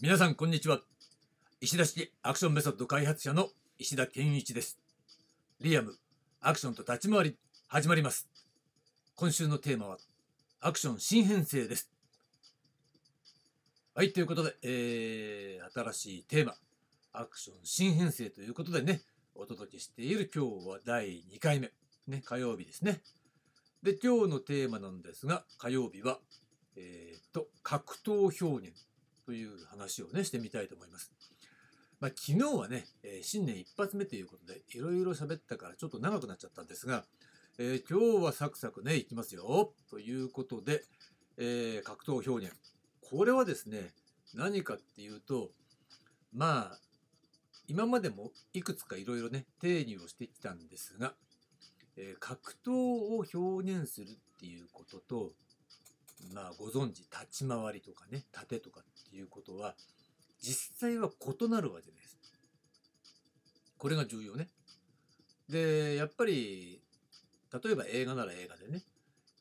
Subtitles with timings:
[0.00, 0.78] 皆さんこんにちは。
[1.60, 3.48] 石田式アクションメソッド開発者の
[3.80, 4.78] 石田健一です。
[5.60, 5.96] リアム
[6.40, 7.36] アクションと立ち回り
[7.66, 8.28] 始まります。
[9.16, 9.98] 今週のテーマは
[10.60, 11.90] アクション新編成です。
[13.92, 16.54] はいということで、えー、新しいテーマ
[17.12, 19.00] アクション新編成ということでね
[19.34, 21.72] お届けしている今日は第2回目
[22.06, 23.00] ね火曜日ですね。
[23.82, 26.20] で今日のテーマなんですが火曜日は
[26.76, 28.87] えー、と格闘表現。
[29.28, 31.12] という話をねしてみたいと思います。
[32.00, 37.04] まあ、昨日はね、えー、新年一発目ということでいろいろ喋ったからちょっと長くなっちゃったんですが、
[37.58, 40.82] えー、今日はサクサクねいきますよということで、
[41.36, 42.56] えー、格闘表現
[43.02, 43.92] これはですね
[44.34, 45.50] 何かっていうと
[46.32, 46.78] まあ
[47.66, 51.12] 今までもいくつかいろいろね定義をしてきたんですが、
[51.98, 55.32] え格闘を表現するっていうことと
[56.32, 59.74] まあご存知立ち回りとかね盾とかっていうことは
[60.40, 62.18] 実際は異なるわけです。
[63.76, 64.48] これが重要ね。
[65.48, 66.80] でやっぱり
[67.64, 68.82] 例えば映画なら映画でね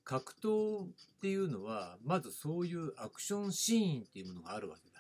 [0.04, 0.88] 格闘っ
[1.22, 4.98] ていうのはまずそういうアクションシーンっていうものがあるわけだ。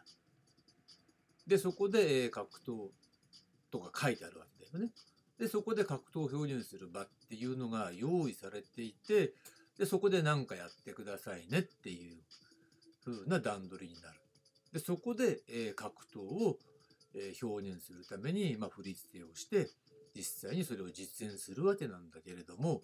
[1.48, 2.90] でそこで格闘
[3.72, 4.92] とか書いてあるわけだよね。
[5.40, 9.34] でそこで格闘を表現する場っていうのが用意されていて
[9.78, 12.18] でそこで何かやってくださいねっていう
[13.06, 14.20] 風な段取りになる。
[14.74, 16.58] でそこで、え、格闘を、
[17.16, 19.70] え、表現するために、まあ、振り付けをして
[20.16, 22.82] 実際にそれを実践するわけなんだけれども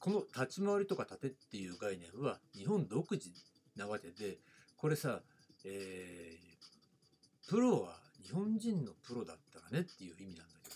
[0.00, 3.30] この立ち回りとか盾っていう概念は日本独自
[3.76, 4.38] なわけで
[4.76, 5.20] これさ、
[5.64, 10.70] えー、プロは日本人のプロだったらねっていう意味なんだけ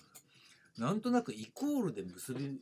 [0.80, 2.61] どなんとなくイコールで結び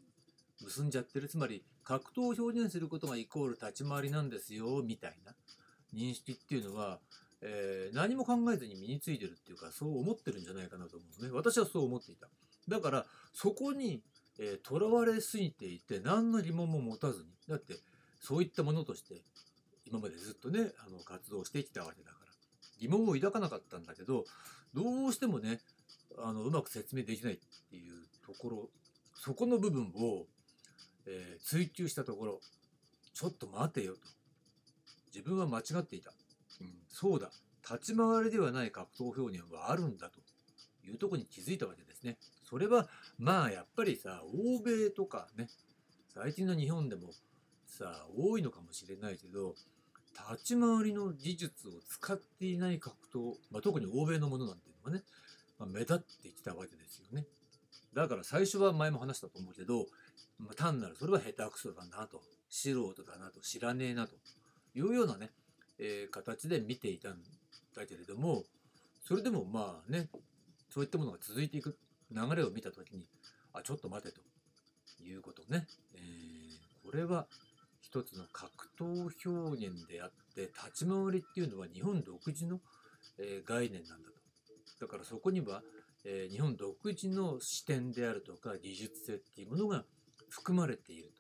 [0.63, 5.33] 結んじゃってるつまり格闘を表現することがイコール立ち回りなんですよみたいな。
[5.95, 7.01] 認識っていうのは、
[7.43, 11.31] えー、何も考えずに身についてるっていうかそう思ってるんじゃないかなと思うね。
[11.33, 12.29] 私はそう思っていた。
[12.69, 14.03] だからそこに
[14.63, 17.27] とら、えー、われすぎていて何の疑問も持たずに。
[17.49, 17.75] だって
[18.21, 19.23] そういったものとして
[19.85, 22.23] 今までずっとねあの活動してきたわけだから。
[22.79, 24.25] 疑問を抱かなかったんだけど
[24.75, 25.61] どうしてもね
[26.19, 27.39] あのうまく説明できないっ
[27.71, 27.95] ていう
[28.27, 28.69] ところ
[29.15, 30.27] そこの部分を
[31.07, 32.41] えー、追求したところ
[33.15, 34.01] ちょっと待てよと。
[35.15, 36.13] 自分は間違っていた、
[36.61, 37.31] うん、そうだ。
[37.63, 40.21] 立ち回りではない格闘表現はあるんだと。
[40.85, 42.19] いうとこに気づいたわけですね。
[42.43, 45.49] それはまあやっぱりさ欧米とかね
[46.13, 47.13] 最近の日本でも
[47.67, 49.55] さ多いのかもしれないけど
[50.35, 55.05] 立ち回りの技術を使っていない格闘、まあ、特に欧米のものなんていうのはね、
[55.59, 57.27] まあ、目立ってきたわけですよね。
[57.95, 59.87] だから最初は前も話したと思うけど
[60.39, 62.23] ま、単なるそれは下手くそだなと。
[62.49, 63.41] 素人だなと。
[63.41, 64.15] 知らねえなと。
[64.75, 65.31] いうようなね、
[65.79, 67.19] えー、形で見ていたん
[67.77, 68.45] だけれども
[69.07, 70.09] それでもまあね
[70.71, 71.77] そういったものが続いていく。
[72.15, 73.07] 流れを見た時に
[73.55, 74.21] あちょっと待てと。
[75.05, 77.27] いうことね、えー、これは
[77.81, 82.61] 一つの格闘表現であって立ち回りっていうのは日本独自の、
[83.19, 84.09] えー、概念なんだ
[84.79, 84.87] と。
[84.87, 85.63] だからそこには、
[86.05, 89.85] えー、日本独自の視点であるとか技術性っていうものが
[90.33, 91.13] 含まれている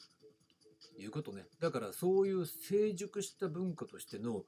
[0.97, 1.45] ということね。
[1.61, 4.45] だからそういう成熟した文化としての、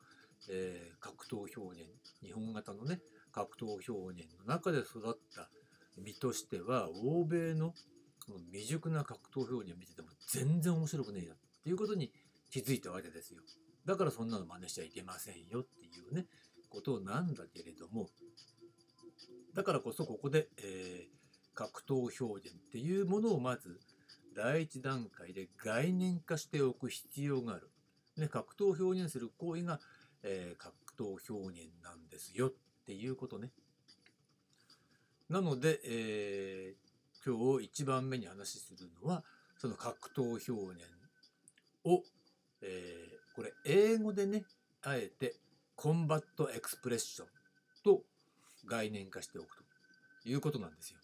[0.50, 1.90] えー、格闘表現
[2.22, 5.50] 日本型のね格闘表現の中で育った
[5.98, 7.74] 身としては欧米の
[8.50, 12.10] 未熟な格闘表現を見てても全然面白くねえやっていうことに
[12.50, 13.42] 気づいたわけですよ。
[13.84, 16.26] だからそんなの真似しちゃいけませんよっていうね
[16.70, 18.08] ことなんだけれども
[19.54, 23.78] だからこそここで、えー、格闘表現っていうものをまず
[24.34, 27.70] 第一段階で概念化しておく必要がある。
[28.16, 29.80] ね、格闘を表現する行為が、
[30.22, 32.52] えー、格闘表現なんですよっ
[32.86, 33.50] ていうことね。
[35.28, 39.24] なので、えー、今日一番目に話するのは
[39.56, 40.84] その格闘表現
[41.84, 42.02] を、
[42.60, 44.44] えー、これ英語でね
[44.82, 45.34] あえて
[45.76, 47.28] コンバットエクスプレッション
[47.82, 48.02] と
[48.66, 49.56] 概念化しておく
[50.22, 50.98] ということなんですよ。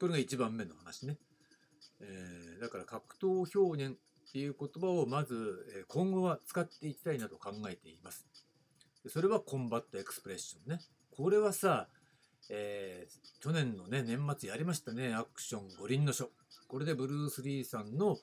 [0.00, 1.18] これが一番目の話ね。
[2.00, 8.26] えー、だから格闘表現っていう言葉をまず今後は使っていきたいなと考えています。
[9.06, 10.80] それは combat expression ね。
[11.16, 11.88] これはさ、
[12.50, 16.30] えー、去年のね、年末やりましたね、アクション五輪の書。
[16.66, 18.18] これでブルース・リーさんの、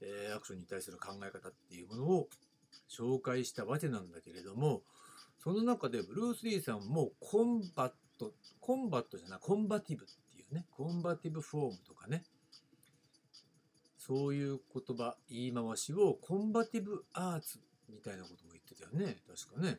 [0.00, 2.28] えー、アクションに対する考え方っていうものを
[2.88, 4.82] 紹介したわけなんだけれども、
[5.42, 12.24] その中でブルース・リーさんも combat、combat じゃない、 combative っていうね、 combative form とかね、
[14.10, 19.18] そういう言葉言い回しを combative arts みたいなことも言ってたよね。
[19.24, 19.78] 確かね。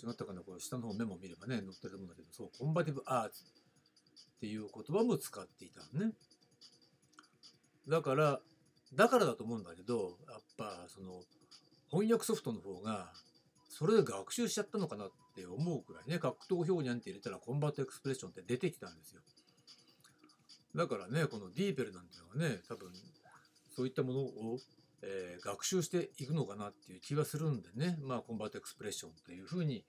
[0.00, 0.42] 違ったかな？
[0.42, 6.12] これ下の方メモ見ればね載ってると思うんだけどそう combative arts っていう言葉も使っていたのね。
[7.88, 8.40] だから
[8.94, 11.22] だからだと思うんだけどやっぱその
[11.90, 13.10] 翻訳ソフトの方が
[13.68, 16.20] それで学習しちゃったのかなって思うくらいね。
[16.20, 19.22] 格闘表現って入れたら combat expression って出てきたんですよ。
[20.76, 22.92] だからねこの DeepL なんていうのはね多分
[23.74, 24.58] そういったものを、
[25.02, 29.84] えー、学習していくのかなっていう気がするんでねまあ combat expression というふうに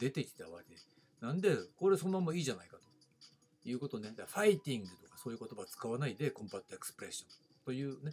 [0.00, 0.76] 出てきたわけ
[1.24, 7.28] なんでこれそのままいいじゃないかということね fighting とかそういう言葉使わないで combat expression
[7.64, 8.12] というね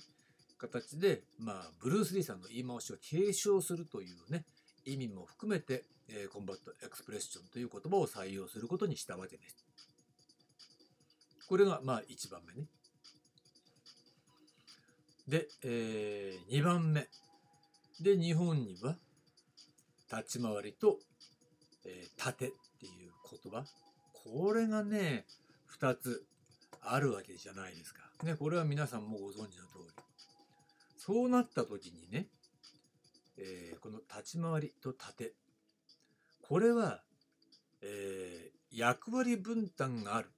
[0.57, 4.45] 形でまあブルース・リーさんの言い回しを継承するというね
[4.85, 9.65] 意味も含めて、えー、コンバットエクスプレッションという言葉を採用することにしたわけです。
[11.47, 12.67] これがまあ1番目ね。
[15.27, 17.07] で、えー、2番目。
[18.01, 18.97] で、日本には
[20.11, 20.99] 立ち回りと、
[21.85, 22.49] えー、盾っ
[22.79, 23.11] ていう
[23.43, 23.65] 言葉。
[24.11, 25.25] これがね、
[25.79, 26.25] 2つ
[26.81, 28.01] あるわけじゃないですか。
[28.23, 30.03] ね、これは皆さんもご存知の通り。
[30.97, 32.27] そうなった時にね、
[33.37, 35.33] えー、この立ち回りと盾。
[36.41, 37.01] これは、
[37.81, 40.29] えー、役割分担がある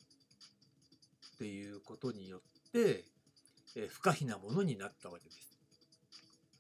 [1.35, 3.03] っていうことによって、
[3.75, 5.57] え、不可避なものになったわけです。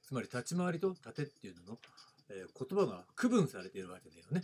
[0.03, 1.79] つまり立ち回りと盾っていうのの、
[2.29, 4.43] え、言葉が区分されているわけだよね。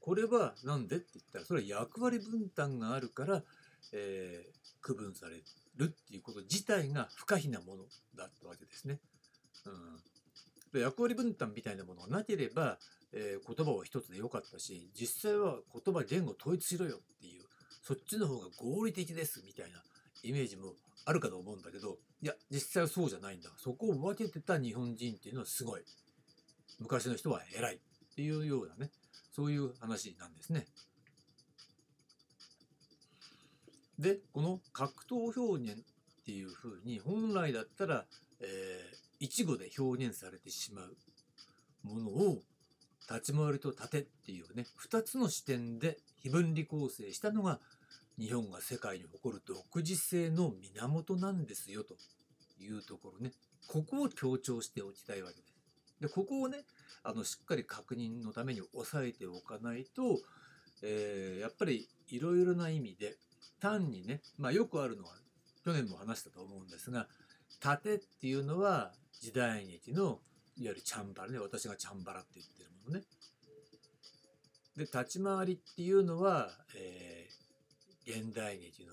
[0.00, 3.42] これは何でって言ったらそれは役割分担があるから、
[3.92, 5.42] えー、区分され
[5.76, 7.82] るっていうこと自体が不可避なもの
[8.16, 9.00] だったわけですね。
[10.74, 12.78] うん、役割分担みたいなものがなければ、
[13.12, 17.42] えー、言葉は一つでよかったし実際は言葉言語統一しろよっていう
[17.82, 19.82] そっちの方が合理的ですみたいな
[20.22, 20.74] イメージも
[21.04, 25.82] あるかと思うんだけどいや実際はそうじゃないんだそこを分けてた日本人っていうのはすごい
[26.80, 27.78] 昔の人は偉いっ
[28.14, 28.90] ていうようなね
[29.32, 30.66] そういう話なんですね。
[33.98, 38.04] でこの格闘表現っていうふうに本来だったら、
[38.40, 40.96] えー、一語で表現されてしまう
[41.82, 42.42] ものを
[43.08, 47.60] 立ち回りと盾っていうね2つの視点で非分離構成したのが
[48.18, 51.94] 日本が世界に誇る独自性の源なんですよと
[52.58, 53.32] いうところね
[53.68, 55.54] ここを強調しておきたいわけです。
[56.00, 56.64] でここをね
[57.02, 60.18] あのしっかり確認のために押さえておかないと、
[60.82, 63.16] えー、やっぱりいろいろな意味で
[63.60, 65.10] 単にね、まあ、よくあるのは
[65.64, 67.08] 去年も話したと思うんですが
[67.60, 70.18] 盾っていうのは時代劇のいわ
[70.58, 73.04] ゆるチャンバラね私がチャンバラって言ってるものね。
[74.76, 77.25] で立ち回りっていうのは、えー
[78.06, 78.92] 現代劇の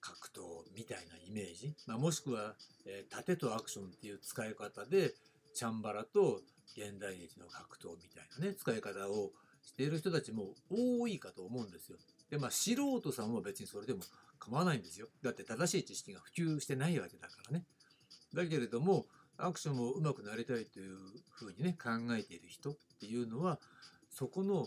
[0.00, 0.40] 格闘
[0.76, 2.54] みたいなイメージ、まあ、もしくは、
[2.86, 5.14] えー、盾とアクションっていう使い方で
[5.54, 6.40] チャンバラと
[6.76, 9.32] 現代劇の格闘みたいなね使い方を
[9.62, 11.98] している人たちも多いかと思うんですよ。
[12.30, 14.00] でまあ素人さんは別にそれでも
[14.38, 15.08] 構わないんですよ。
[15.22, 17.64] だって正しい知識が普及してないわけだからね。
[18.34, 19.06] だけれども
[19.38, 20.96] アクションも上手くなりたいという
[21.30, 23.58] ふうにね考えている人っていうのは
[24.10, 24.66] そこの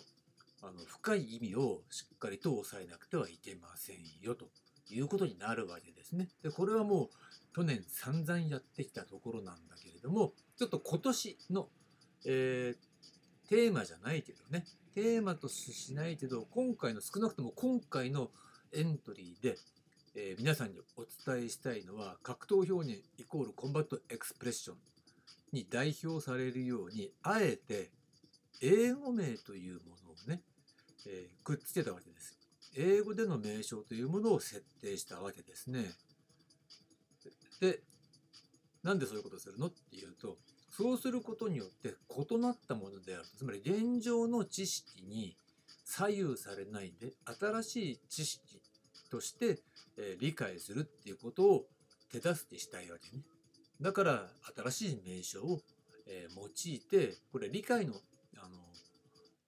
[0.62, 4.50] あの深い意味をしっかりと押さえなくてはいけませんよと
[4.90, 6.30] いうことになるわけですね。
[6.44, 7.10] でこれはもう
[7.56, 11.70] 去年散々やってきたところなんだけれどもちょっと今年の、
[12.26, 18.30] えー、テーマじゃないけどねテーマとしないけど今回の少なくとも今回の
[18.74, 19.58] エントリーで、
[20.16, 24.78] えー、皆さんにお伝えしたいのは格闘表現イコールコンバットエクスプレッション
[25.52, 27.90] に代表されるようにあえて
[28.62, 30.42] 英語名というものをね
[31.08, 32.38] えー、くっつけたわけです。
[32.76, 35.92] 英語での名称というものを設定したわけですね。
[37.60, 37.82] で、
[38.84, 40.38] なんでそういうことをするのっていうと、
[40.70, 43.26] そうすることによって異なったものである。
[43.38, 45.36] つまり現状の知識に
[45.84, 48.62] 左右されないで、新しい知識
[49.10, 49.60] として、
[49.98, 51.66] え、理解するっていうことを
[52.12, 53.24] 手助けしたいわけね。
[53.82, 54.30] だから
[54.72, 55.60] 新しい名称を、
[56.08, 57.96] え、用いて、これ理解の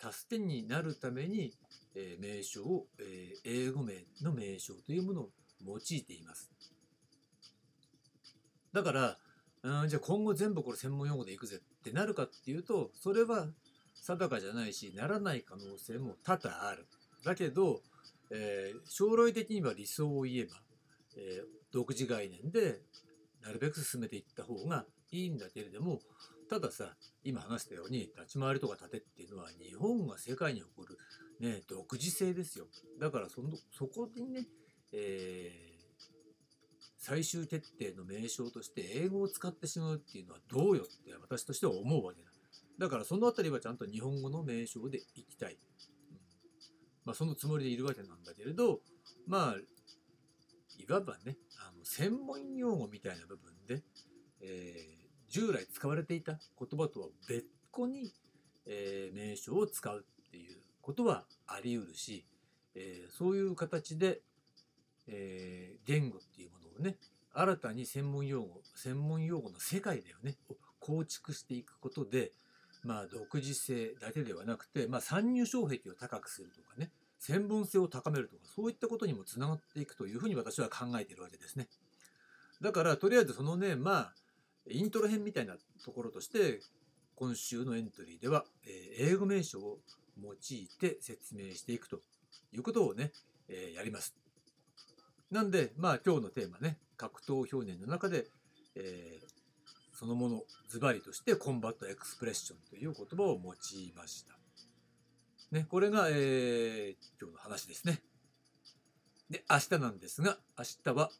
[0.01, 1.53] 助けになるために、
[1.95, 5.29] えー、名称を、えー、英語名の名称というものを
[5.65, 6.49] 用いています。
[8.73, 9.17] だから、
[9.63, 13.47] うん、じゃあ今後全部これ専門用語でいくぜってなるかっていうと、それは
[13.93, 16.87] 定かじゃないし、ならない可能性も多々ある。
[17.23, 17.81] だけど、
[18.31, 20.55] えー、将来的には理想を言えば、
[21.17, 22.79] えー、独自概念で
[23.43, 25.99] なるべく進めていった方がいいんだけれども、
[26.51, 30.97] たださ、今話したように、立ち回りとか盾っていうのは、日本が世界に誇る、
[31.39, 32.65] ね、独自性ですよ。
[32.99, 34.45] だからその、そこにね、
[34.91, 36.03] えー、
[36.97, 42.29] 最終決定の名称として英語を使ってしまうっていうのはどうよって私としては思うわけだ。
[42.77, 45.53] だからそのあたりはちゃんと日本語の名称でいきたい。
[45.53, 45.57] うん
[47.05, 48.81] まあ、そのつもりでいるわけなんだけれど、
[49.25, 49.55] まあ、
[50.77, 53.83] いわばね、あの専門用語みたいな部分で、
[54.41, 55.00] えー
[55.31, 58.13] 従来使われていた言葉とは別個に、
[58.67, 62.25] えー名称を使うっていうことはあり得るし、
[62.75, 64.19] えーそういう形で、
[65.07, 66.97] えー言語っていうものをね
[67.33, 72.33] 新たに専門用語専門用語の世界だよねを構築していくことで
[72.83, 81.67] まあ独自性だけではなくて、まあ、参入障壁を高くするとかね専門性を高めるとかそういったことにもつながっていくというふうに私は考えているわけですね。
[82.61, 84.13] だからとりあえずそのねまあ
[84.73, 86.59] イントロ編みたいなところとして
[87.15, 89.77] 今週のエントリーでは、え英語名称を
[90.21, 91.99] 用いて説明していくと
[92.51, 93.11] いうことをね、
[93.47, 94.15] えやります。
[95.29, 98.25] なんでまあ今日のテーマね格闘表現の中で、
[98.75, 99.41] えー
[99.93, 104.33] そのものズバリとしてコンバットエクスプレッションという言葉を用いました。
[105.51, 108.01] ね、これが、えー今日の話ですね。
[109.29, 111.11] で、明日なんですが、明日は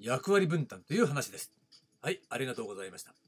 [0.00, 1.57] 役割分担という話です。
[2.00, 3.27] はい、ありがとうございました。